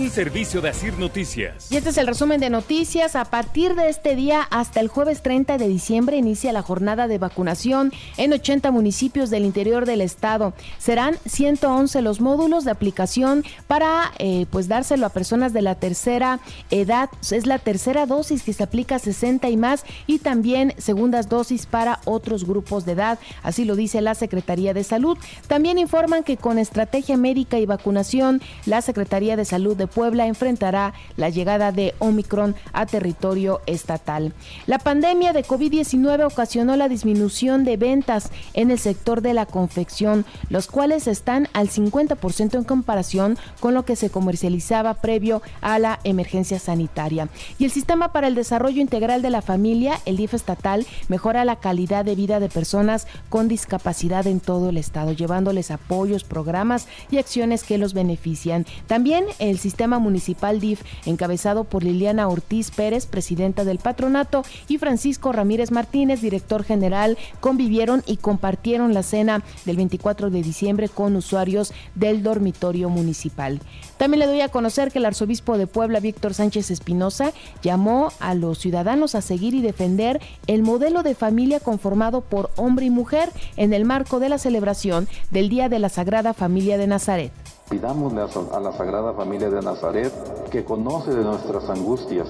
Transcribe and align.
un 0.00 0.10
servicio 0.10 0.62
de 0.62 0.70
Asir 0.70 0.98
Noticias. 0.98 1.70
Y 1.70 1.76
este 1.76 1.90
es 1.90 1.98
el 1.98 2.06
resumen 2.06 2.40
de 2.40 2.48
noticias. 2.48 3.16
A 3.16 3.26
partir 3.26 3.74
de 3.74 3.90
este 3.90 4.16
día 4.16 4.40
hasta 4.50 4.80
el 4.80 4.88
jueves 4.88 5.22
30 5.22 5.58
de 5.58 5.68
diciembre 5.68 6.16
inicia 6.16 6.54
la 6.54 6.62
jornada 6.62 7.06
de 7.06 7.18
vacunación 7.18 7.92
en 8.16 8.32
80 8.32 8.70
municipios 8.70 9.28
del 9.28 9.44
interior 9.44 9.84
del 9.84 10.00
estado. 10.00 10.54
Serán 10.78 11.18
111 11.26 12.00
los 12.00 12.22
módulos 12.22 12.64
de 12.64 12.70
aplicación 12.70 13.44
para 13.66 14.12
eh, 14.18 14.46
pues 14.50 14.68
dárselo 14.68 15.04
a 15.04 15.10
personas 15.10 15.52
de 15.52 15.60
la 15.60 15.74
tercera 15.74 16.40
edad. 16.70 17.10
Es 17.30 17.46
la 17.46 17.58
tercera 17.58 18.06
dosis 18.06 18.42
que 18.42 18.54
se 18.54 18.62
aplica 18.62 18.96
a 18.96 19.00
60 19.00 19.50
y 19.50 19.58
más 19.58 19.84
y 20.06 20.20
también 20.20 20.72
segundas 20.78 21.28
dosis 21.28 21.66
para 21.66 22.00
otros 22.06 22.44
grupos 22.44 22.86
de 22.86 22.92
edad. 22.92 23.18
Así 23.42 23.66
lo 23.66 23.76
dice 23.76 24.00
la 24.00 24.14
Secretaría 24.14 24.72
de 24.72 24.82
Salud. 24.82 25.18
También 25.46 25.76
informan 25.76 26.22
que 26.22 26.38
con 26.38 26.58
estrategia 26.58 27.18
médica 27.18 27.58
y 27.58 27.66
vacunación, 27.66 28.40
la 28.64 28.80
Secretaría 28.80 29.36
de 29.36 29.44
Salud 29.44 29.76
de 29.76 29.89
Puebla 29.90 30.26
enfrentará 30.26 30.94
la 31.16 31.28
llegada 31.28 31.72
de 31.72 31.94
Omicron 31.98 32.54
a 32.72 32.86
territorio 32.86 33.60
estatal. 33.66 34.32
La 34.66 34.78
pandemia 34.78 35.32
de 35.32 35.44
COVID-19 35.44 36.24
ocasionó 36.26 36.76
la 36.76 36.88
disminución 36.88 37.64
de 37.64 37.76
ventas 37.76 38.30
en 38.54 38.70
el 38.70 38.78
sector 38.78 39.20
de 39.20 39.34
la 39.34 39.46
confección, 39.46 40.24
los 40.48 40.66
cuales 40.66 41.06
están 41.06 41.48
al 41.52 41.68
50% 41.68 42.54
en 42.54 42.64
comparación 42.64 43.38
con 43.60 43.74
lo 43.74 43.84
que 43.84 43.96
se 43.96 44.10
comercializaba 44.10 44.94
previo 44.94 45.42
a 45.60 45.78
la 45.78 46.00
emergencia 46.04 46.58
sanitaria. 46.58 47.28
Y 47.58 47.64
el 47.64 47.70
Sistema 47.70 48.12
para 48.12 48.28
el 48.28 48.34
Desarrollo 48.34 48.80
Integral 48.80 49.22
de 49.22 49.30
la 49.30 49.42
Familia, 49.42 50.00
el 50.06 50.16
DIF 50.16 50.34
estatal, 50.34 50.86
mejora 51.08 51.44
la 51.44 51.56
calidad 51.56 52.04
de 52.04 52.14
vida 52.14 52.40
de 52.40 52.48
personas 52.48 53.06
con 53.28 53.48
discapacidad 53.48 54.26
en 54.26 54.40
todo 54.40 54.70
el 54.70 54.76
estado, 54.76 55.12
llevándoles 55.12 55.70
apoyos, 55.70 56.24
programas 56.24 56.86
y 57.10 57.18
acciones 57.18 57.64
que 57.64 57.78
los 57.78 57.94
benefician. 57.94 58.66
También 58.86 59.24
el 59.38 59.58
Sistema 59.70 60.00
Municipal 60.00 60.58
DIF, 60.58 60.82
encabezado 61.06 61.62
por 61.62 61.84
Liliana 61.84 62.26
Ortiz 62.26 62.72
Pérez, 62.72 63.06
presidenta 63.06 63.64
del 63.64 63.78
patronato, 63.78 64.42
y 64.66 64.78
Francisco 64.78 65.30
Ramírez 65.30 65.70
Martínez, 65.70 66.20
director 66.20 66.64
general, 66.64 67.16
convivieron 67.38 68.02
y 68.04 68.16
compartieron 68.16 68.94
la 68.94 69.04
cena 69.04 69.44
del 69.66 69.76
24 69.76 70.30
de 70.30 70.42
diciembre 70.42 70.88
con 70.88 71.14
usuarios 71.14 71.72
del 71.94 72.24
dormitorio 72.24 72.88
municipal. 72.88 73.60
También 73.96 74.18
le 74.18 74.26
doy 74.26 74.40
a 74.40 74.48
conocer 74.48 74.90
que 74.90 74.98
el 74.98 75.04
arzobispo 75.04 75.56
de 75.56 75.68
Puebla, 75.68 76.00
Víctor 76.00 76.34
Sánchez 76.34 76.72
Espinosa, 76.72 77.32
llamó 77.62 78.12
a 78.18 78.34
los 78.34 78.58
ciudadanos 78.58 79.14
a 79.14 79.20
seguir 79.20 79.54
y 79.54 79.62
defender 79.62 80.20
el 80.48 80.62
modelo 80.62 81.04
de 81.04 81.14
familia 81.14 81.60
conformado 81.60 82.22
por 82.22 82.50
hombre 82.56 82.86
y 82.86 82.90
mujer 82.90 83.30
en 83.56 83.72
el 83.72 83.84
marco 83.84 84.18
de 84.18 84.30
la 84.30 84.38
celebración 84.38 85.06
del 85.30 85.48
Día 85.48 85.68
de 85.68 85.78
la 85.78 85.90
Sagrada 85.90 86.34
Familia 86.34 86.76
de 86.76 86.88
Nazaret. 86.88 87.30
Pidámosle 87.70 88.22
a 88.52 88.58
la 88.58 88.72
Sagrada 88.72 89.12
Familia 89.12 89.48
de 89.48 89.62
Nazaret, 89.62 90.12
que 90.50 90.64
conoce 90.64 91.12
de 91.12 91.22
nuestras 91.22 91.70
angustias, 91.70 92.26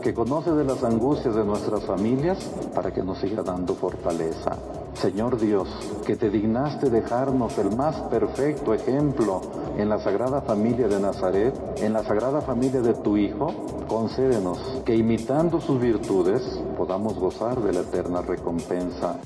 que 0.00 0.14
conoce 0.14 0.52
de 0.52 0.62
las 0.62 0.84
angustias 0.84 1.34
de 1.34 1.44
nuestras 1.44 1.82
familias, 1.82 2.38
para 2.72 2.92
que 2.92 3.02
nos 3.02 3.18
siga 3.18 3.42
dando 3.42 3.74
fortaleza. 3.74 4.56
Señor 4.94 5.40
Dios, 5.40 5.68
que 6.06 6.14
te 6.14 6.30
dignaste 6.30 6.90
dejarnos 6.90 7.58
el 7.58 7.74
más 7.76 8.02
perfecto 8.02 8.72
ejemplo 8.72 9.40
en 9.76 9.88
la 9.88 9.98
Sagrada 9.98 10.42
Familia 10.42 10.86
de 10.86 11.00
Nazaret, 11.00 11.54
en 11.78 11.92
la 11.92 12.04
Sagrada 12.04 12.40
Familia 12.40 12.80
de 12.80 12.94
tu 12.94 13.16
Hijo, 13.16 13.52
concédenos 13.88 14.80
que 14.84 14.94
imitando 14.94 15.60
sus 15.60 15.80
virtudes 15.80 16.40
podamos 16.76 17.18
gozar 17.18 17.60
de 17.60 17.72
la 17.72 17.80
eterna 17.80 18.22
recompensa 18.22 19.18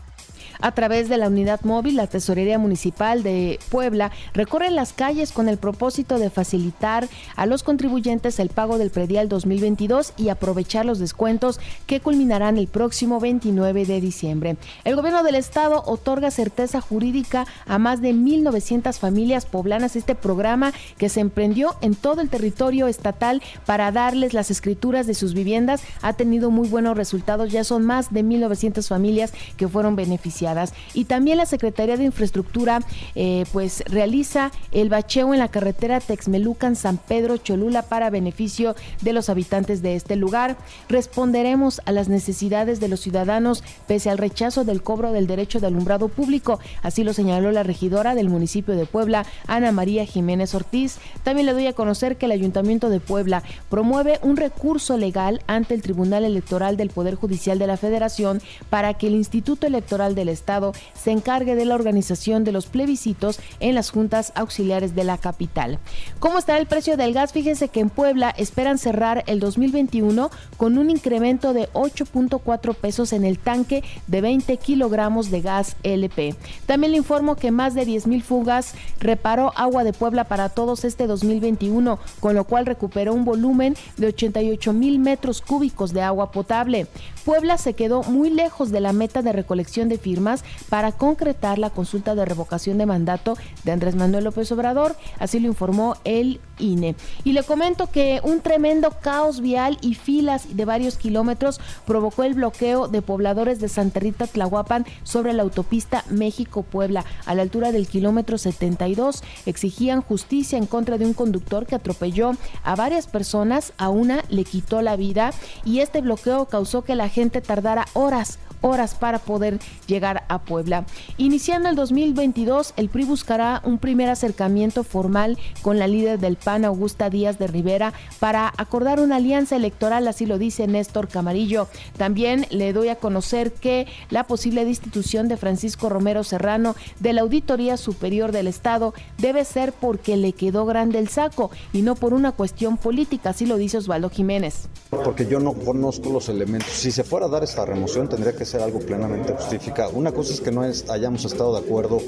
a 0.60 0.72
través 0.72 1.08
de 1.08 1.18
la 1.18 1.28
unidad 1.28 1.60
móvil, 1.62 1.96
la 1.96 2.08
Tesorería 2.08 2.58
Municipal 2.58 3.22
de 3.22 3.60
Puebla 3.70 4.10
recorre 4.34 4.70
las 4.70 4.92
calles 4.92 5.30
con 5.30 5.48
el 5.48 5.56
propósito 5.56 6.18
de 6.18 6.30
facilitar 6.30 7.08
a 7.36 7.46
los 7.46 7.62
contribuyentes 7.62 8.40
el 8.40 8.48
pago 8.48 8.78
del 8.78 8.90
predial 8.90 9.28
2022 9.28 10.14
y 10.16 10.30
aprovechar 10.30 10.84
los 10.84 10.98
descuentos 10.98 11.60
que 11.86 12.00
culminarán 12.00 12.58
el 12.58 12.66
próximo 12.66 13.20
29 13.20 13.86
de 13.86 14.00
diciembre. 14.00 14.56
El 14.84 14.96
gobierno 14.96 15.22
del 15.22 15.36
estado 15.36 15.84
otorga 15.86 16.30
certeza 16.30 16.80
jurídica 16.80 17.46
a 17.66 17.78
más 17.78 18.02
de 18.02 18.12
1.900 18.12 18.98
familias 18.98 19.46
poblanas. 19.46 19.94
Este 19.94 20.14
programa 20.14 20.72
que 20.96 21.08
se 21.08 21.20
emprendió 21.20 21.76
en 21.82 21.94
todo 21.94 22.20
el 22.20 22.30
territorio 22.30 22.88
estatal 22.88 23.42
para 23.64 23.92
darles 23.92 24.34
las 24.34 24.50
escrituras 24.50 25.06
de 25.06 25.14
sus 25.14 25.34
viviendas 25.34 25.82
ha 26.02 26.14
tenido 26.14 26.50
muy 26.50 26.68
buenos 26.68 26.96
resultados. 26.96 27.52
Ya 27.52 27.62
son 27.62 27.84
más 27.84 28.12
de 28.12 28.24
1.900 28.24 28.88
familias 28.88 29.32
que 29.56 29.68
fueron 29.68 29.94
beneficiadas 29.94 30.47
y 30.94 31.04
también 31.04 31.36
la 31.36 31.46
Secretaría 31.46 31.96
de 31.96 32.04
Infraestructura 32.04 32.80
eh, 33.14 33.44
pues 33.52 33.82
realiza 33.86 34.50
el 34.72 34.88
bacheo 34.88 35.32
en 35.34 35.40
la 35.40 35.48
carretera 35.48 36.00
Texmelucan 36.00 36.76
San 36.76 36.96
Pedro 36.96 37.36
Cholula 37.36 37.82
para 37.82 38.10
beneficio 38.10 38.74
de 39.02 39.12
los 39.12 39.28
habitantes 39.28 39.82
de 39.82 39.94
este 39.94 40.16
lugar. 40.16 40.56
Responderemos 40.88 41.80
a 41.84 41.92
las 41.92 42.08
necesidades 42.08 42.80
de 42.80 42.88
los 42.88 43.00
ciudadanos 43.00 43.62
pese 43.86 44.10
al 44.10 44.18
rechazo 44.18 44.64
del 44.64 44.82
cobro 44.82 45.12
del 45.12 45.26
derecho 45.26 45.60
de 45.60 45.66
alumbrado 45.66 46.08
público, 46.08 46.60
así 46.82 47.04
lo 47.04 47.12
señaló 47.12 47.52
la 47.52 47.62
regidora 47.62 48.14
del 48.14 48.28
municipio 48.28 48.74
de 48.74 48.86
Puebla, 48.86 49.26
Ana 49.46 49.72
María 49.72 50.06
Jiménez 50.06 50.54
Ortiz. 50.54 50.98
También 51.22 51.46
le 51.46 51.52
doy 51.52 51.66
a 51.66 51.72
conocer 51.72 52.16
que 52.16 52.26
el 52.26 52.32
Ayuntamiento 52.32 52.88
de 52.90 53.00
Puebla 53.00 53.42
promueve 53.68 54.18
un 54.22 54.36
recurso 54.36 54.96
legal 54.96 55.42
ante 55.46 55.74
el 55.74 55.82
Tribunal 55.82 56.24
Electoral 56.24 56.76
del 56.76 56.90
Poder 56.90 57.14
Judicial 57.14 57.58
de 57.58 57.66
la 57.66 57.76
Federación 57.76 58.40
para 58.70 58.94
que 58.94 59.08
el 59.08 59.14
Instituto 59.14 59.66
Electoral 59.66 60.14
del 60.14 60.28
Estado 60.38 60.72
se 60.94 61.10
encargue 61.10 61.54
de 61.54 61.64
la 61.64 61.74
organización 61.74 62.44
de 62.44 62.52
los 62.52 62.66
plebiscitos 62.66 63.40
en 63.60 63.74
las 63.74 63.90
juntas 63.90 64.32
auxiliares 64.34 64.94
de 64.94 65.04
la 65.04 65.18
capital. 65.18 65.78
¿Cómo 66.20 66.38
está 66.38 66.58
el 66.58 66.66
precio 66.66 66.96
del 66.96 67.12
gas? 67.12 67.32
Fíjense 67.32 67.68
que 67.68 67.80
en 67.80 67.90
Puebla 67.90 68.30
esperan 68.36 68.78
cerrar 68.78 69.24
el 69.26 69.40
2021 69.40 70.30
con 70.56 70.78
un 70.78 70.90
incremento 70.90 71.52
de 71.52 71.68
8.4 71.72 72.74
pesos 72.74 73.12
en 73.12 73.24
el 73.24 73.38
tanque 73.38 73.82
de 74.06 74.20
20 74.20 74.56
kilogramos 74.56 75.30
de 75.30 75.40
gas 75.40 75.76
LP. 75.82 76.34
También 76.66 76.92
le 76.92 76.98
informo 76.98 77.36
que 77.36 77.50
más 77.50 77.74
de 77.74 77.84
10 77.84 78.06
mil 78.06 78.22
fugas 78.22 78.74
reparó 79.00 79.52
Agua 79.56 79.84
de 79.84 79.92
Puebla 79.92 80.24
para 80.24 80.48
todos 80.48 80.84
este 80.84 81.06
2021, 81.06 81.98
con 82.20 82.34
lo 82.34 82.44
cual 82.44 82.66
recuperó 82.66 83.12
un 83.14 83.24
volumen 83.24 83.76
de 83.96 84.08
88 84.08 84.72
mil 84.72 84.98
metros 84.98 85.40
cúbicos 85.40 85.92
de 85.92 86.02
agua 86.02 86.30
potable. 86.30 86.86
Puebla 87.24 87.58
se 87.58 87.74
quedó 87.74 88.02
muy 88.04 88.30
lejos 88.30 88.70
de 88.70 88.80
la 88.80 88.92
meta 88.92 89.22
de 89.22 89.32
recolección 89.32 89.88
de 89.88 89.98
firmas 89.98 90.27
para 90.68 90.92
concretar 90.92 91.58
la 91.58 91.70
consulta 91.70 92.14
de 92.14 92.24
revocación 92.24 92.78
de 92.78 92.86
mandato 92.86 93.36
de 93.64 93.72
Andrés 93.72 93.94
Manuel 93.94 94.24
López 94.24 94.50
Obrador, 94.52 94.96
así 95.18 95.40
lo 95.40 95.48
informó 95.48 95.96
el 96.04 96.40
INE. 96.58 96.94
Y 97.24 97.32
le 97.32 97.42
comento 97.42 97.90
que 97.90 98.20
un 98.22 98.40
tremendo 98.40 98.90
caos 99.02 99.40
vial 99.40 99.78
y 99.80 99.94
filas 99.94 100.56
de 100.56 100.64
varios 100.64 100.96
kilómetros 100.96 101.60
provocó 101.86 102.24
el 102.24 102.34
bloqueo 102.34 102.88
de 102.88 103.02
pobladores 103.02 103.60
de 103.60 103.68
Santa 103.68 104.00
Rita 104.00 104.26
Tlahuapan 104.26 104.86
sobre 105.02 105.32
la 105.32 105.42
autopista 105.42 106.04
México-Puebla 106.10 107.04
a 107.26 107.34
la 107.34 107.42
altura 107.42 107.72
del 107.72 107.86
kilómetro 107.86 108.38
72. 108.38 109.22
Exigían 109.46 110.02
justicia 110.02 110.58
en 110.58 110.66
contra 110.66 110.98
de 110.98 111.06
un 111.06 111.14
conductor 111.14 111.66
que 111.66 111.74
atropelló 111.74 112.32
a 112.62 112.76
varias 112.76 113.06
personas, 113.06 113.72
a 113.78 113.88
una 113.88 114.24
le 114.28 114.44
quitó 114.44 114.82
la 114.82 114.96
vida 114.96 115.32
y 115.64 115.80
este 115.80 116.00
bloqueo 116.00 116.46
causó 116.46 116.82
que 116.82 116.94
la 116.94 117.08
gente 117.08 117.40
tardara 117.40 117.86
horas 117.94 118.38
horas 118.60 118.94
para 118.94 119.18
poder 119.18 119.58
llegar 119.86 120.24
a 120.28 120.40
Puebla. 120.40 120.84
Iniciando 121.16 121.68
el 121.68 121.76
2022, 121.76 122.74
el 122.76 122.88
PRI 122.88 123.04
buscará 123.04 123.62
un 123.64 123.78
primer 123.78 124.08
acercamiento 124.08 124.84
formal 124.84 125.38
con 125.62 125.78
la 125.78 125.86
líder 125.86 126.18
del 126.18 126.36
PAN 126.48 126.64
Augusta 126.64 127.10
Díaz 127.10 127.38
de 127.38 127.46
Rivera 127.46 127.92
para 128.20 128.50
acordar 128.56 129.00
una 129.00 129.16
alianza 129.16 129.54
electoral, 129.54 130.08
así 130.08 130.24
lo 130.24 130.38
dice 130.38 130.66
Néstor 130.66 131.06
Camarillo. 131.06 131.68
También 131.98 132.46
le 132.48 132.72
doy 132.72 132.88
a 132.88 132.96
conocer 132.96 133.52
que 133.52 133.86
la 134.08 134.24
posible 134.24 134.64
destitución 134.64 135.28
de 135.28 135.36
Francisco 135.36 135.90
Romero 135.90 136.24
Serrano 136.24 136.74
de 137.00 137.12
la 137.12 137.20
Auditoría 137.20 137.76
Superior 137.76 138.32
del 138.32 138.46
Estado 138.46 138.94
debe 139.18 139.44
ser 139.44 139.74
porque 139.74 140.16
le 140.16 140.32
quedó 140.32 140.64
grande 140.64 140.98
el 140.98 141.10
saco 141.10 141.50
y 141.74 141.82
no 141.82 141.96
por 141.96 142.14
una 142.14 142.32
cuestión 142.32 142.78
política, 142.78 143.28
así 143.28 143.44
lo 143.44 143.58
dice 143.58 143.76
Osvaldo 143.76 144.08
Jiménez. 144.08 144.70
Porque 144.88 145.26
yo 145.26 145.40
no 145.40 145.52
conozco 145.52 146.08
los 146.10 146.30
elementos. 146.30 146.70
Si 146.70 146.90
se 146.90 147.04
fuera 147.04 147.26
a 147.26 147.28
dar 147.28 147.44
esta 147.44 147.66
remoción 147.66 148.08
tendría 148.08 148.34
que 148.34 148.46
ser 148.46 148.62
algo 148.62 148.78
plenamente 148.78 149.34
justificado. 149.34 149.90
Una 149.90 150.12
cosa 150.12 150.32
es 150.32 150.40
que 150.40 150.50
no 150.50 150.62
hayamos 150.62 151.26
estado 151.26 151.52
de 151.52 151.58
acuerdo 151.58 151.98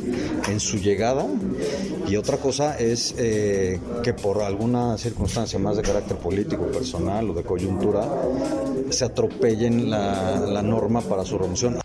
en 0.48 0.60
su 0.60 0.78
llegada 0.78 1.26
y 2.08 2.16
otra 2.16 2.38
cosa 2.38 2.78
es 2.78 3.14
eh, 3.18 3.78
que 4.02 4.14
por 4.14 4.29
alguna 4.38 4.96
circunstancia 4.96 5.58
más 5.58 5.76
de 5.76 5.82
carácter 5.82 6.16
político, 6.16 6.64
personal 6.66 7.30
o 7.30 7.34
de 7.34 7.42
coyuntura 7.42 8.06
se 8.90 9.04
atropellen 9.04 9.90
la, 9.90 10.40
la 10.40 10.62
norma 10.62 11.00
para 11.00 11.24
su 11.24 11.38
remoción. 11.38 11.78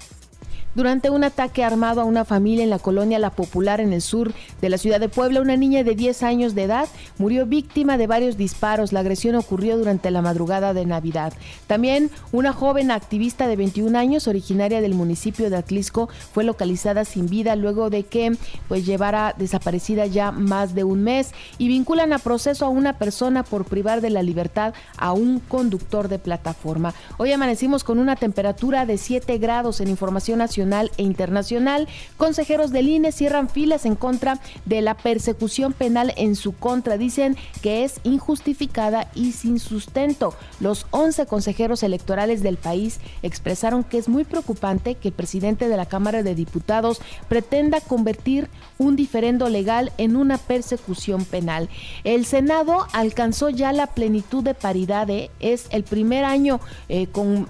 Durante 0.76 1.10
un 1.10 1.24
ataque 1.24 1.64
armado 1.64 2.02
a 2.02 2.04
una 2.04 2.26
familia 2.26 2.66
en 2.66 2.70
la 2.70 2.80
colonia 2.80 3.18
La 3.18 3.30
Popular 3.30 3.80
en 3.80 3.94
el 3.94 4.02
sur 4.02 4.34
de 4.60 4.68
la 4.68 4.78
ciudad 4.78 5.00
de 5.00 5.08
Puebla, 5.08 5.40
una 5.40 5.56
niña 5.56 5.86
de 5.86 5.96
10 5.96 6.22
años 6.24 6.54
de 6.54 6.64
edad 6.64 6.90
murió 7.18 7.46
víctima 7.46 7.98
de 7.98 8.08
varios 8.08 8.36
disparos. 8.36 8.92
La 8.92 9.00
agresión 9.00 9.36
ocurrió 9.36 9.78
durante 9.78 10.12
la 10.12 10.22
madrugada 10.22 10.74
de 10.74 10.86
Navidad. 10.86 11.32
También 11.68 12.12
una 12.34 12.52
joven 12.52 12.92
activista 12.92 13.48
de 13.48 13.56
21 13.56 13.98
años, 13.98 14.28
originaria 14.28 14.82
del 14.82 14.96
municipio 14.96 15.50
de 15.50 15.56
Atlisco, 15.56 16.10
fue 16.34 16.44
localizada 16.44 17.06
sin 17.06 17.28
vida 17.28 17.56
luego 17.56 17.90
de 17.90 18.04
que 18.04 18.36
pues 18.68 18.86
llevara 18.86 19.34
desaparecida 19.38 20.08
ya 20.08 20.34
más 20.34 20.76
de 20.76 20.84
un 20.84 21.04
mes 21.04 21.32
y 21.58 21.70
vinculan 21.70 22.12
a 22.12 22.20
proceso 22.20 22.66
a 22.66 22.70
una 22.70 22.98
persona 22.98 23.44
por 23.44 23.64
privar 23.64 24.02
de 24.02 24.10
la 24.10 24.24
libertad 24.24 24.74
a 24.98 25.14
un 25.14 25.40
conductor 25.40 26.10
de 26.10 26.20
plataforma. 26.20 26.94
Hoy 27.16 27.32
amanecimos 27.32 27.86
con 27.86 27.98
una 27.98 28.18
temperatura 28.18 28.86
de 28.86 28.98
7 28.98 29.38
grados 29.38 29.80
en 29.80 29.88
información 29.88 30.40
nacional 30.40 30.65
e 30.74 31.04
internacional. 31.04 31.88
Consejeros 32.18 32.72
del 32.72 32.88
INE 32.88 33.12
cierran 33.12 33.50
filas 33.50 33.86
en 33.86 33.96
contra 33.96 34.40
de 34.66 34.82
la 34.82 34.96
persecución 34.96 35.74
penal 35.74 36.14
en 36.18 36.36
su 36.36 36.54
contra. 36.54 36.98
Dicen 36.98 37.38
que 37.62 37.84
es 37.84 38.00
injustificada 38.04 39.10
y 39.14 39.34
sin 39.34 39.60
sustento. 39.60 40.34
Los 40.60 40.88
11 40.92 41.26
consejeros 41.28 41.84
electorales 41.84 42.42
del 42.42 42.58
país 42.58 43.00
expresaron 43.22 43.84
que 43.84 43.98
es 43.98 44.10
muy 44.10 44.24
preocupante 44.24 44.96
que 44.96 45.10
el 45.10 45.14
presidente 45.14 45.68
de 45.68 45.78
la 45.78 45.86
Cámara 45.86 46.24
de 46.24 46.36
Diputados 46.36 47.02
pretenda 47.28 47.82
convertir 47.82 48.50
un 48.78 48.96
diferendo 48.96 49.50
legal 49.50 49.92
en 49.98 50.16
una 50.16 50.38
persecución 50.38 51.26
penal. 51.26 51.70
El 52.04 52.26
Senado 52.26 52.88
alcanzó 52.94 53.50
ya 53.50 53.72
la 53.72 53.88
plenitud 53.88 54.44
de 54.44 54.54
paridad. 54.54 55.10
¿eh? 55.10 55.30
Es 55.40 55.68
el 55.70 55.84
primer 55.84 56.24
año 56.24 56.60
eh, 56.90 57.08
con, 57.08 57.48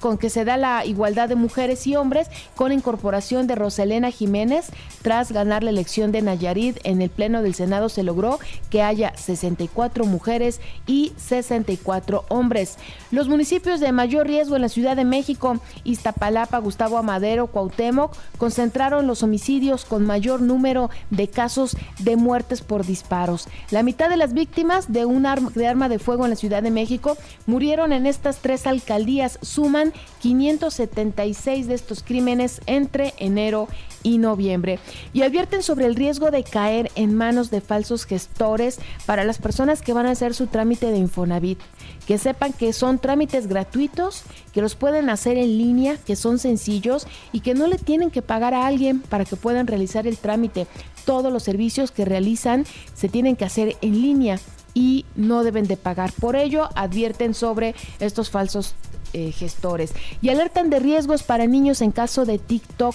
con 0.00 0.18
que 0.18 0.30
se 0.30 0.44
da 0.44 0.56
la 0.56 0.84
igualdad 0.84 1.28
de 1.28 1.34
mujeres 1.34 1.86
y 1.86 1.96
hombres 1.96 2.28
con 2.54 2.72
incorporación 2.72 3.46
de 3.46 3.54
Roselena 3.54 4.10
Jiménez. 4.10 4.66
Tras 5.02 5.32
ganar 5.32 5.62
la 5.62 5.70
elección 5.70 6.12
de 6.12 6.22
Nayarit 6.22 6.78
en 6.84 7.02
el 7.02 7.10
Pleno 7.10 7.42
del 7.42 7.54
Senado 7.54 7.88
se 7.88 8.02
logró 8.02 8.38
que 8.70 8.82
haya 8.82 9.14
64 9.16 10.04
mujeres 10.04 10.60
y 10.86 11.12
64 11.16 12.24
hombres. 12.28 12.76
Los 13.10 13.28
municipios 13.28 13.80
de 13.80 13.92
mayor 13.92 14.26
riesgo 14.26 14.56
en 14.56 14.62
la 14.62 14.68
Ciudad 14.68 14.96
de 14.96 15.04
México, 15.04 15.58
Iztapalapa, 15.84 16.58
Gustavo 16.58 16.98
Amadero, 16.98 17.46
Cuauhtémoc, 17.46 18.14
concentraron 18.38 19.06
los 19.06 19.22
homicidios 19.22 19.84
con 19.84 20.04
mayor 20.04 20.40
número 20.40 20.90
de 21.10 21.28
casos 21.28 21.76
de 22.00 22.16
muertes 22.16 22.60
por 22.60 22.84
disparos. 22.84 23.48
La 23.70 23.82
mitad 23.82 24.08
de 24.08 24.16
las 24.16 24.32
víctimas 24.32 24.92
de 24.92 25.04
un 25.04 25.26
arma 25.26 25.50
de, 25.54 25.66
arma 25.66 25.88
de 25.88 25.98
fuego 25.98 26.24
en 26.24 26.30
la 26.30 26.36
Ciudad 26.36 26.62
de 26.62 26.70
México 26.70 27.16
murieron 27.46 27.92
en 27.92 28.06
estas 28.06 28.38
tres 28.38 28.66
alcaldías. 28.66 29.38
Suman 29.42 29.92
576 30.20 31.66
de 31.66 31.74
estos 31.74 32.02
crímenes 32.02 32.23
entre 32.28 33.14
enero 33.18 33.68
y 34.02 34.18
noviembre 34.18 34.78
y 35.12 35.22
advierten 35.22 35.62
sobre 35.62 35.86
el 35.86 35.96
riesgo 35.96 36.30
de 36.30 36.44
caer 36.44 36.92
en 36.94 37.14
manos 37.14 37.50
de 37.50 37.60
falsos 37.60 38.04
gestores 38.04 38.78
para 39.06 39.24
las 39.24 39.38
personas 39.38 39.82
que 39.82 39.92
van 39.92 40.06
a 40.06 40.12
hacer 40.12 40.34
su 40.34 40.46
trámite 40.46 40.90
de 40.90 40.98
Infonavit. 40.98 41.58
Que 42.06 42.18
sepan 42.18 42.52
que 42.52 42.72
son 42.74 42.98
trámites 42.98 43.46
gratuitos, 43.46 44.22
que 44.52 44.60
los 44.60 44.74
pueden 44.74 45.08
hacer 45.08 45.38
en 45.38 45.56
línea, 45.58 45.96
que 45.96 46.16
son 46.16 46.38
sencillos 46.38 47.06
y 47.32 47.40
que 47.40 47.54
no 47.54 47.66
le 47.66 47.78
tienen 47.78 48.10
que 48.10 48.20
pagar 48.22 48.52
a 48.52 48.66
alguien 48.66 49.00
para 49.00 49.24
que 49.24 49.36
puedan 49.36 49.66
realizar 49.66 50.06
el 50.06 50.18
trámite. 50.18 50.66
Todos 51.06 51.32
los 51.32 51.42
servicios 51.42 51.90
que 51.90 52.04
realizan 52.04 52.66
se 52.94 53.08
tienen 53.08 53.36
que 53.36 53.46
hacer 53.46 53.76
en 53.80 54.02
línea 54.02 54.38
y 54.74 55.06
no 55.14 55.44
deben 55.44 55.66
de 55.66 55.76
pagar. 55.76 56.12
Por 56.12 56.36
ello, 56.36 56.68
advierten 56.74 57.32
sobre 57.32 57.74
estos 58.00 58.28
falsos 58.28 58.74
eh, 59.14 59.32
gestores 59.32 59.94
y 60.20 60.28
alertan 60.28 60.68
de 60.68 60.80
riesgos 60.80 61.22
para 61.22 61.46
niños 61.46 61.80
en 61.80 61.92
caso 61.92 62.24
de 62.26 62.38
TikTok. 62.38 62.94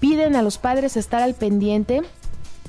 Piden 0.00 0.36
a 0.36 0.42
los 0.42 0.58
padres 0.58 0.96
estar 0.96 1.22
al 1.22 1.34
pendiente 1.34 2.02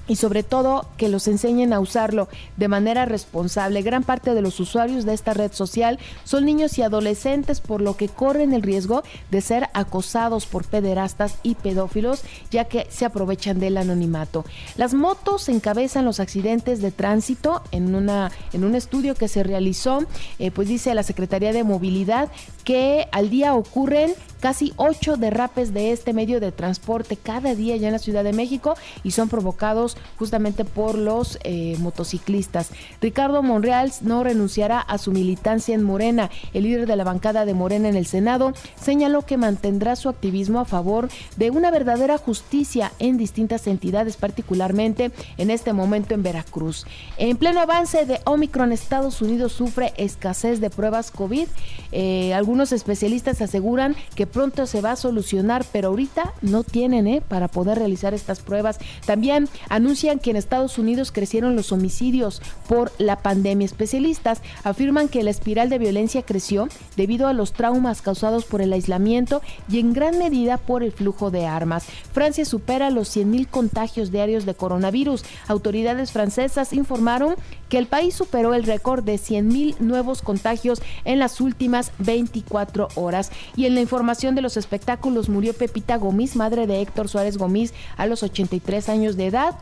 y 0.07 0.15
sobre 0.15 0.43
todo 0.43 0.87
que 0.97 1.09
los 1.09 1.27
enseñen 1.27 1.73
a 1.73 1.79
usarlo 1.79 2.27
de 2.57 2.67
manera 2.67 3.05
responsable. 3.05 3.81
Gran 3.81 4.03
parte 4.03 4.33
de 4.33 4.41
los 4.41 4.59
usuarios 4.59 5.05
de 5.05 5.13
esta 5.13 5.33
red 5.33 5.51
social 5.53 5.99
son 6.23 6.45
niños 6.45 6.77
y 6.77 6.81
adolescentes, 6.81 7.61
por 7.61 7.81
lo 7.81 7.95
que 7.97 8.09
corren 8.09 8.53
el 8.53 8.61
riesgo 8.61 9.03
de 9.29 9.41
ser 9.41 9.69
acosados 9.73 10.45
por 10.45 10.65
pederastas 10.65 11.35
y 11.43 11.55
pedófilos, 11.55 12.21
ya 12.49 12.65
que 12.65 12.87
se 12.89 13.05
aprovechan 13.05 13.59
del 13.59 13.77
anonimato. 13.77 14.45
Las 14.75 14.93
motos 14.93 15.49
encabezan 15.49 16.05
los 16.05 16.19
accidentes 16.19 16.81
de 16.81 16.91
tránsito 16.91 17.63
en, 17.71 17.95
una, 17.95 18.31
en 18.53 18.63
un 18.63 18.75
estudio 18.75 19.15
que 19.15 19.27
se 19.27 19.43
realizó, 19.43 20.05
eh, 20.39 20.51
pues 20.51 20.67
dice 20.67 20.93
la 20.93 21.03
Secretaría 21.03 21.53
de 21.53 21.63
Movilidad 21.63 22.29
que 22.63 23.07
al 23.11 23.29
día 23.29 23.53
ocurren 23.55 24.13
casi 24.41 24.73
ocho 24.75 25.15
derrapes 25.15 25.73
de 25.73 25.93
este 25.93 26.11
medio 26.11 26.41
de 26.41 26.51
transporte 26.51 27.15
cada 27.15 27.55
día 27.55 27.77
ya 27.77 27.87
en 27.87 27.93
la 27.93 27.99
Ciudad 27.99 28.23
de 28.23 28.33
México 28.33 28.75
y 29.03 29.11
son 29.11 29.29
provocados 29.29 29.95
justamente 30.17 30.65
por 30.65 30.97
los 30.97 31.39
eh, 31.43 31.77
motociclistas. 31.79 32.71
Ricardo 32.99 33.41
Monreal 33.43 33.93
no 34.01 34.23
renunciará 34.23 34.79
a 34.79 34.97
su 34.97 35.11
militancia 35.11 35.75
en 35.75 35.83
Morena. 35.83 36.29
El 36.53 36.63
líder 36.63 36.87
de 36.87 36.95
la 36.95 37.03
bancada 37.03 37.45
de 37.45 37.53
Morena 37.53 37.87
en 37.87 37.95
el 37.95 38.05
Senado 38.05 38.53
señaló 38.75 39.21
que 39.21 39.37
mantendrá 39.37 39.95
su 39.95 40.09
activismo 40.09 40.59
a 40.59 40.65
favor 40.65 41.09
de 41.37 41.51
una 41.51 41.71
verdadera 41.71 42.17
justicia 42.17 42.91
en 42.99 43.17
distintas 43.17 43.67
entidades, 43.67 44.17
particularmente 44.17 45.11
en 45.37 45.51
este 45.51 45.73
momento 45.73 46.13
en 46.13 46.23
Veracruz. 46.23 46.85
En 47.17 47.37
pleno 47.37 47.61
avance 47.61 48.05
de 48.05 48.19
Omicron, 48.25 48.71
Estados 48.71 49.21
Unidos 49.21 49.53
sufre 49.53 49.93
escasez 49.97 50.59
de 50.59 50.69
pruebas 50.69 51.11
COVID. 51.11 51.47
Eh, 51.91 52.33
algunos 52.33 52.71
especialistas 52.71 53.41
aseguran 53.41 53.95
que 54.15 54.25
pronto 54.31 54.65
se 54.65 54.81
va 54.81 54.93
a 54.93 54.95
solucionar, 54.95 55.65
pero 55.71 55.89
ahorita 55.89 56.33
no 56.41 56.63
tienen 56.63 57.07
¿eh? 57.07 57.21
para 57.27 57.47
poder 57.47 57.77
realizar 57.77 58.13
estas 58.13 58.39
pruebas. 58.39 58.79
También 59.05 59.47
anuncian 59.69 60.19
que 60.19 60.31
en 60.31 60.37
Estados 60.37 60.77
Unidos 60.77 61.11
crecieron 61.11 61.55
los 61.55 61.71
homicidios 61.71 62.41
por 62.67 62.91
la 62.97 63.17
pandemia. 63.17 63.65
Especialistas 63.65 64.41
afirman 64.63 65.09
que 65.09 65.23
la 65.23 65.31
espiral 65.31 65.69
de 65.69 65.77
violencia 65.77 66.23
creció 66.23 66.67
debido 66.95 67.27
a 67.27 67.33
los 67.33 67.53
traumas 67.53 68.01
causados 68.01 68.45
por 68.45 68.61
el 68.61 68.73
aislamiento 68.73 69.41
y 69.69 69.79
en 69.79 69.93
gran 69.93 70.17
medida 70.17 70.57
por 70.57 70.83
el 70.83 70.91
flujo 70.91 71.31
de 71.31 71.45
armas. 71.45 71.85
Francia 72.13 72.45
supera 72.45 72.89
los 72.89 73.15
100.000 73.15 73.47
contagios 73.47 74.11
diarios 74.11 74.45
de 74.45 74.55
coronavirus. 74.55 75.23
Autoridades 75.47 76.11
francesas 76.11 76.73
informaron 76.73 77.35
que 77.69 77.77
el 77.77 77.87
país 77.87 78.15
superó 78.15 78.53
el 78.53 78.63
récord 78.63 79.03
de 79.03 79.15
100.000 79.15 79.79
nuevos 79.79 80.21
contagios 80.21 80.81
en 81.05 81.19
las 81.19 81.39
últimas 81.39 81.91
24 81.99 82.89
horas. 82.95 83.31
Y 83.55 83.65
en 83.65 83.75
la 83.75 83.81
información 83.81 84.20
de 84.21 84.41
los 84.43 84.55
espectáculos 84.55 85.29
murió 85.29 85.53
Pepita 85.53 85.97
Gomis, 85.97 86.35
madre 86.35 86.67
de 86.67 86.79
Héctor 86.79 87.09
Suárez 87.09 87.39
Gomis, 87.39 87.73
a 87.97 88.05
los 88.05 88.21
83 88.21 88.87
años 88.87 89.17
de 89.17 89.25
edad. 89.25 89.55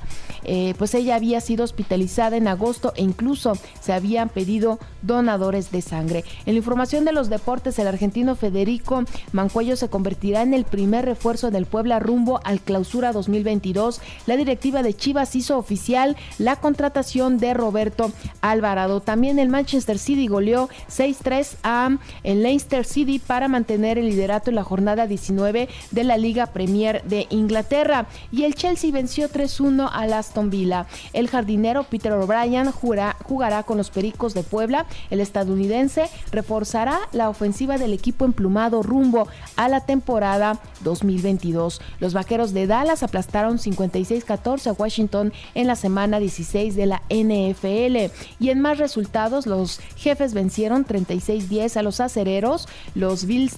Eh, 0.43 0.73
pues 0.77 0.93
ella 0.95 1.15
había 1.15 1.39
sido 1.39 1.63
hospitalizada 1.63 2.35
en 2.35 2.49
agosto 2.49 2.91
e 2.97 3.03
incluso 3.03 3.53
se 3.79 3.93
habían 3.93 4.27
pedido 4.27 4.77
donadores 5.01 5.71
de 5.71 5.81
sangre. 5.81 6.25
En 6.45 6.55
la 6.55 6.57
información 6.57 7.05
de 7.05 7.13
los 7.13 7.29
deportes, 7.29 7.79
el 7.79 7.87
argentino 7.87 8.35
Federico 8.35 9.05
Mancuello 9.31 9.77
se 9.77 9.87
convertirá 9.87 10.41
en 10.41 10.53
el 10.53 10.65
primer 10.65 11.05
refuerzo 11.05 11.51
del 11.51 11.65
Puebla 11.65 11.99
rumbo 11.99 12.41
al 12.43 12.59
clausura 12.59 13.13
2022. 13.13 14.01
La 14.25 14.35
directiva 14.35 14.83
de 14.83 14.93
Chivas 14.93 15.37
hizo 15.37 15.57
oficial 15.57 16.17
la 16.37 16.57
contratación 16.57 17.37
de 17.37 17.53
Roberto 17.53 18.11
Alvarado. 18.41 18.99
También 18.99 19.39
el 19.39 19.47
Manchester 19.47 19.97
City 19.97 20.27
goleó 20.27 20.67
6-3 20.89 21.55
a 21.63 21.97
el 22.23 22.43
Leicester 22.43 22.83
City 22.83 23.19
para 23.19 23.47
mantener 23.47 23.97
el 23.97 24.07
liderato 24.07 24.48
en 24.49 24.55
la 24.55 24.63
jornada 24.63 25.07
19 25.07 25.69
de 25.91 26.03
la 26.03 26.17
Liga 26.17 26.47
Premier 26.47 27.03
de 27.03 27.27
Inglaterra. 27.29 28.07
Y 28.31 28.43
el 28.43 28.55
Chelsea 28.55 28.91
venció 28.91 29.29
3-1 29.29 29.89
al 29.91 30.13
Aston 30.13 30.49
Villa. 30.49 30.87
El 31.13 31.29
jardinero 31.29 31.83
Peter 31.83 32.11
O'Brien 32.13 32.71
jugará 32.71 33.63
con 33.63 33.77
los 33.77 33.89
Pericos 33.89 34.33
de 34.33 34.43
Puebla. 34.43 34.85
El 35.09 35.19
estadounidense 35.19 36.09
reforzará 36.31 36.99
la 37.11 37.29
ofensiva 37.29 37.77
del 37.77 37.93
equipo 37.93 38.25
emplumado 38.25 38.83
rumbo 38.83 39.27
a 39.55 39.69
la 39.69 39.85
temporada 39.85 40.59
2022. 40.81 41.81
Los 41.99 42.13
vaqueros 42.13 42.53
de 42.53 42.67
Dallas 42.67 43.03
aplastaron 43.03 43.57
56-14 43.57 44.67
a 44.67 44.73
Washington 44.73 45.33
en 45.55 45.67
la 45.67 45.75
semana 45.75 46.19
16 46.19 46.75
de 46.75 46.85
la 46.85 47.01
NFL. 47.09 48.11
Y 48.39 48.49
en 48.49 48.59
más 48.59 48.77
resultados, 48.77 49.45
los 49.45 49.79
jefes 49.95 50.33
vencieron 50.33 50.85
36-10 50.85 51.77
a 51.77 51.83
los 51.83 51.99
acereros, 51.99 52.67
los 52.95 53.25
Bills 53.25 53.57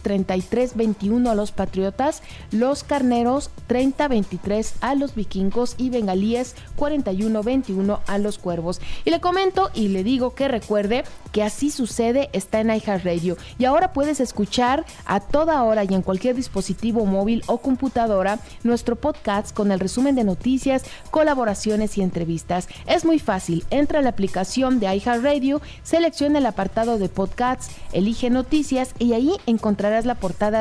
33-21 0.82 1.30
a 1.30 1.36
los 1.36 1.52
Patriotas, 1.52 2.22
los 2.52 2.84
Carneros 2.84 3.50
30-23 3.70 4.74
a 4.82 4.96
los 4.96 5.16
Vikingos 5.16 5.76
y 5.78 5.90
Bengalíes 5.90 6.56
41-21 6.78 8.00
a 8.06 8.18
los 8.18 8.38
Cuervos. 8.38 8.82
Y 9.06 9.12
le 9.12 9.22
comento 9.22 9.70
y 9.74 9.90
le 9.90 10.04
digo 10.04 10.34
que 10.36 10.48
recuerde 10.48 11.04
que 11.32 11.44
así 11.44 11.72
sucede 11.72 12.30
está 12.34 12.60
en 12.60 12.70
iHeartRadio 12.70 13.38
y 13.58 13.66
ahora 13.66 13.94
puedes 13.94 14.20
escuchar 14.20 14.86
a 15.06 15.20
toda 15.20 15.64
hora 15.64 15.84
y 15.84 15.94
en 15.94 16.02
cualquier 16.02 16.36
dispositivo 16.36 17.06
móvil 17.06 17.44
o 17.48 17.60
computadora 17.60 18.40
nuestro 18.64 18.96
podcast 18.96 19.56
con 19.56 19.72
el 19.72 19.80
resumen 19.80 20.16
de 20.16 20.24
noticias, 20.24 20.84
colaboraciones 21.10 21.98
y 21.98 22.02
entrevistas. 22.02 22.68
Es 22.86 23.06
muy 23.06 23.20
fácil, 23.20 23.64
entra 23.70 24.00
a 24.00 24.02
la 24.02 24.10
aplicación 24.10 24.80
de 24.80 24.94
iHeartRadio, 24.94 25.62
selecciona 25.84 26.40
el 26.40 26.46
apartado 26.46 26.98
de 26.98 27.10
podcasts, 27.10 27.74
elige 27.94 28.30
noticias 28.30 28.94
y 29.00 29.14
ahí 29.14 29.38
encontrarás 29.46 30.06
la 30.06 30.16
portada 30.16 30.61